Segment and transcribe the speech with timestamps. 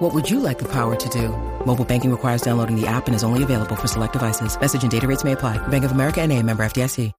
[0.00, 1.28] What would you like the power to do?
[1.66, 4.58] Mobile banking requires downloading the app and is only available for select devices.
[4.58, 5.58] Message and data rates may apply.
[5.68, 7.12] Bank of America and a member FDIC.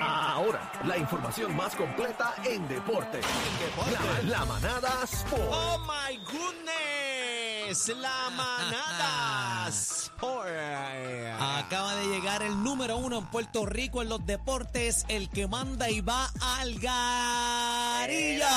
[0.00, 3.20] Ahora, la información más completa en deporte.
[3.92, 5.42] La, la manada Sport.
[5.52, 10.48] Oh my goodness, la manada Sport.
[11.38, 15.88] Acaba de llegar el número uno en Puerto Rico en los deportes, el que manda
[15.88, 18.48] y va al garilla.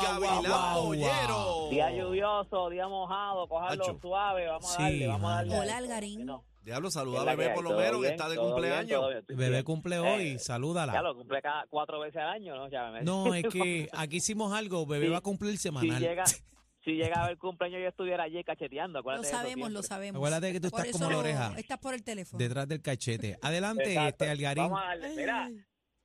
[0.00, 1.68] El Gavilán Pollero.
[1.70, 3.98] Día lluvioso, día mojado, cogerlo Acho.
[4.00, 5.58] suave, vamos a Sí, darle, vamos a darle.
[5.58, 6.26] Hola, Algarín.
[6.26, 6.44] no.
[6.62, 8.44] Diablo, saluda a la bebé hay, por lo todo menos que bien, está de todo
[8.46, 8.90] bien, cumpleaños.
[9.00, 9.62] todo bien, estoy Bebé bien.
[9.64, 11.00] cumple Eh, hoy, Ya salúdala.
[11.02, 12.68] lo cumple cada cuatro veces al año, ¿no?
[12.68, 15.12] Ya me No, es que aquí hicimos algo, bebé Sí.
[15.12, 16.00] va a cumplir si semanal.
[16.02, 16.24] llega,
[16.84, 19.82] si llega a ver cumpleaños yo estuviera allí cacheteando, Lo acuérdate de eso sabemos, lo
[19.82, 19.88] siempre.
[19.88, 20.18] sabemos.
[20.18, 21.52] Acuérdate que tú Por estás como eso la oreja.
[21.56, 22.38] Estás por el teléfono.
[22.42, 23.38] Detrás del cachete.
[23.42, 24.08] Adelante, Exacto.
[24.24, 24.64] este Algarín.
[24.64, 25.50] Vamos a darle, mira,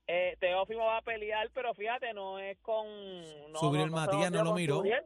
[0.07, 2.85] eh, Teófimo va a pelear, pero fíjate, no es con...
[3.51, 4.77] No, Subriel no, no se Matías no lo miró.
[4.77, 5.03] Subriel.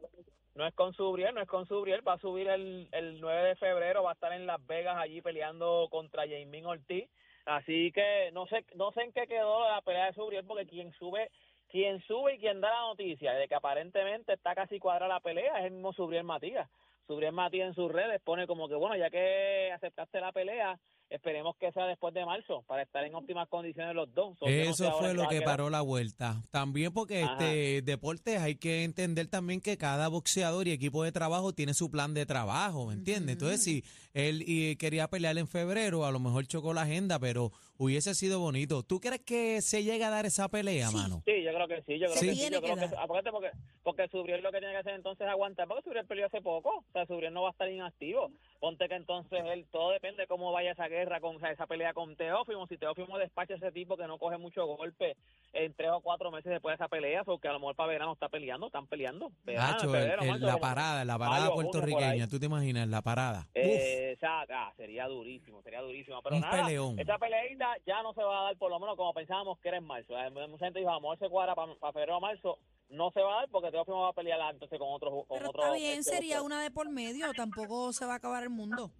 [0.54, 3.56] No es con Subriel, no es con Subriel, va a subir el, el 9 de
[3.56, 7.10] febrero, va a estar en Las Vegas allí peleando contra Jamín Ortiz.
[7.44, 10.92] Así que no sé no sé en qué quedó la pelea de Subriel, porque quien
[10.94, 11.30] sube
[11.68, 15.58] quien sube y quien da la noticia de que aparentemente está casi cuadrada la pelea
[15.58, 16.68] es el mismo Subriel Matías.
[17.06, 20.78] Subriel Matías en sus redes pone como que, bueno, ya que aceptaste la pelea,
[21.10, 24.36] esperemos que sea después de marzo, para estar en óptimas condiciones los dos.
[24.38, 26.42] So, yo no sé Eso fue lo que paró la vuelta.
[26.50, 27.32] También porque Ajá.
[27.34, 31.90] este deportes hay que entender también que cada boxeador y equipo de trabajo tiene su
[31.90, 33.34] plan de trabajo, ¿me entiendes?
[33.34, 37.52] Entonces, si él y quería pelear en febrero, a lo mejor chocó la agenda, pero
[37.78, 38.82] hubiese sido bonito.
[38.82, 40.96] ¿Tú crees que se llega a dar esa pelea, Sí.
[40.96, 41.22] mano?
[41.26, 42.26] Sí, yo creo que sí, yo creo Sí.
[42.28, 42.40] que sí.
[42.40, 43.50] Tiene Yo creo que aparte porque,
[43.82, 46.70] porque Subriel lo que tiene que hacer entonces es aguantar, porque Subriel peleó hace poco,
[46.78, 48.30] o sea, Subriel no va a estar inactivo.
[48.60, 51.66] Ponte que entonces él, todo depende de cómo vaya esa guerra, con o sea, esa
[51.66, 55.16] pelea con Teófimo, si Teófimo despacha a ese tipo que no coge mucho golpe
[55.52, 58.12] en tres o cuatro meses después de esa pelea, porque a lo mejor para verano
[58.12, 59.30] está peleando, están peleando.
[59.44, 62.28] Verano, Nacho, febrero, el- el- marzo, la parada, la parada mayo, puertorriqueña.
[62.28, 62.88] ¿tú te imaginas?
[62.88, 63.46] La parada.
[63.54, 66.22] Eh, esa, ah, sería durísimo, sería durísimo.
[66.22, 66.98] Pero Un nada, peleón.
[66.98, 69.78] esa peleita ya no se va a dar, por lo menos como pensábamos que era
[69.78, 70.14] en marzo.
[70.48, 72.58] Mucha gente dijo, a lo mejor se cuadra para febrero o marzo.
[72.88, 75.10] No se va a dar porque Teófimo va a pelear entonces con otro.
[75.10, 76.46] Con Pero otro está bien, este, sería otro.
[76.46, 77.32] una de por medio.
[77.34, 78.90] Tampoco se va a acabar el mundo.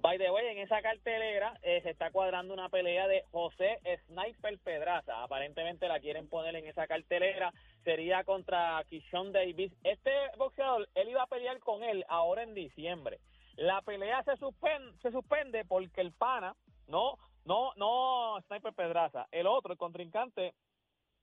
[0.00, 3.78] By the way, en esa cartelera eh, se está cuadrando una pelea de José
[4.08, 5.22] Sniper Pedraza.
[5.22, 7.52] Aparentemente la quieren poner en esa cartelera.
[7.84, 9.72] Sería contra Kishon Davis.
[9.84, 13.20] Este boxeador, él iba a pelear con él ahora en diciembre.
[13.54, 16.56] La pelea se suspende, se suspende porque el pana,
[16.88, 20.54] no, no, no Sniper Pedraza, el otro, el contrincante,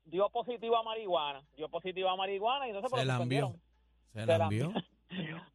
[0.10, 1.44] dio positivo a marihuana.
[1.56, 3.56] Dio positivo a marihuana y no se Se la envió.
[4.14, 4.74] Se la envió.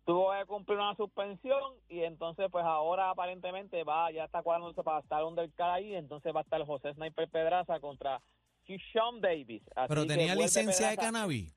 [0.04, 4.98] tuvo que cumplir una suspensión y entonces pues ahora aparentemente va ya está cuadrándose para
[4.98, 8.20] estar undercard ahí entonces va a estar José Sniper Pedraza contra
[8.64, 11.54] Kishon Davis Así Pero tenía licencia de cannabis.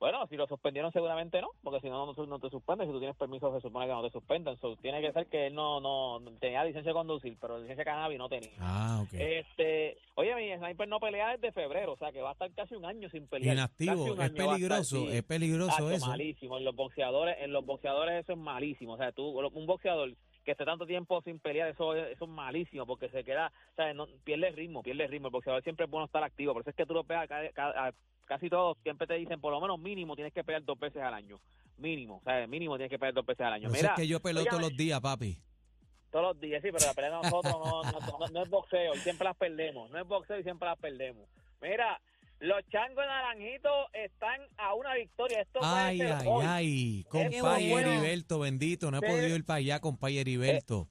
[0.00, 2.98] Bueno si lo suspendieron seguramente no porque si no no, no te suspenden si tú
[2.98, 5.78] tienes permiso se supone que no te suspendan So, tiene que ser que él no
[5.80, 9.12] no tenía licencia de conducir pero licencia de cannabis no tenía Ah, ok.
[9.14, 12.74] este oye mi Sniper no pelea desde febrero o sea que va a estar casi
[12.74, 14.06] un año sin pelear Inactivo.
[14.06, 15.08] Es estar, peligroso, sí.
[15.12, 16.06] es peligroso Tacho, eso.
[16.06, 16.56] malísimo.
[16.58, 18.94] En los boxeadores, en los boxeadores eso es malísimo.
[18.94, 20.12] O sea, tú, un boxeador
[20.44, 23.92] que esté tanto tiempo sin pelear, eso, eso es malísimo porque se queda, o sea,
[23.92, 25.28] no, pierde ritmo, pierde ritmo.
[25.28, 26.52] El boxeador siempre es bueno estar activo.
[26.54, 27.92] Por eso es que tú lo pegas, ca- ca- a-
[28.30, 31.14] casi todos siempre te dicen, por lo menos mínimo tienes que pelear dos veces al
[31.14, 31.40] año.
[31.78, 33.68] Mínimo, o sea, mínimo tienes que pelear dos veces al año.
[33.70, 35.36] Mira, es que yo peleo todos los días, papi.
[36.12, 38.94] todos los días, sí, pero la pelea de nosotros no, no, no- no es boxeo
[38.94, 39.90] y siempre las perdemos.
[39.90, 41.28] No es boxeo y siempre las perdemos.
[41.60, 42.00] Mira,
[42.38, 45.40] los changos de naranjito están a una victoria.
[45.42, 46.44] Esto Ay, ay, hoy.
[46.46, 47.04] ay.
[47.10, 47.90] Qué Compa bueno.
[47.92, 48.90] Heriberto, bendito.
[48.90, 49.06] No he Sí.
[49.06, 50.88] podido ir para allá, compa Heriberto.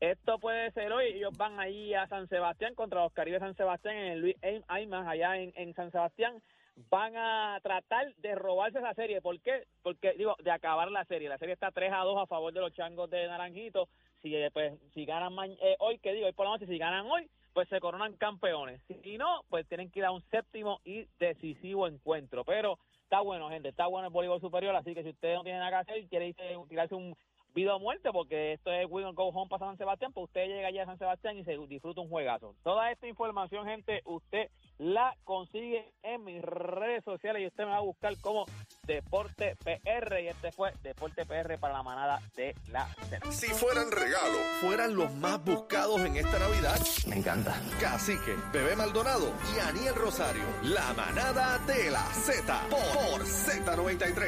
[0.00, 1.06] Esto puede ser hoy.
[1.14, 4.36] Ellos van ahí a San Sebastián contra los Caribes San Sebastián en el Luis
[4.66, 6.42] Ayman, allá en, en San Sebastián.
[6.90, 9.20] Van a tratar de robarse esa serie.
[9.20, 9.64] ¿Por qué?
[9.82, 11.28] Porque, digo, de acabar la serie.
[11.28, 13.88] La serie está 3 a 2 a favor de los changos de Naranjito.
[14.22, 17.06] Si, eh, pues, si ganan eh, hoy, que digo, hoy por la noche, si ganan
[17.06, 18.80] hoy, pues se coronan campeones.
[19.02, 22.44] Si no, pues tienen que ir a un séptimo y decisivo encuentro.
[22.44, 25.58] Pero está bueno, gente, está bueno el voleibol superior, así que si usted no tiene
[25.58, 27.14] nada que hacer y quiere irse, tirarse un
[27.54, 30.68] vida o muerte, porque esto es Win Go Home para San Sebastián, pues usted llega
[30.68, 32.54] allá a San Sebastián y se disfruta un juegazo.
[32.62, 34.48] Toda esta información, gente, usted
[34.82, 38.46] la consigue en mis redes sociales y usted me va a buscar como
[38.84, 43.30] Deporte PR y este fue Deporte PR para la manada de la Z.
[43.30, 46.80] Si fueran regalo, fueran los más buscados en esta Navidad.
[47.06, 47.54] Me encanta.
[47.80, 50.42] Cacique, Bebé Maldonado y Aniel Rosario.
[50.64, 54.14] La manada de la Z por, por Z93.